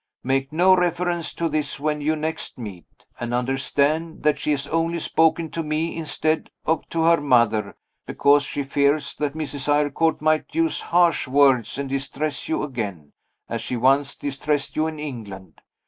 [0.23, 4.97] Make no reference to this when you next meet; and understand that she has only
[4.97, 7.75] spoken to me instead of to her mother,
[8.07, 9.69] because she fears that Mrs.
[9.69, 13.13] Eyrecourt might use harsh words, and distress you again,
[13.47, 15.61] as she once distressed you in England.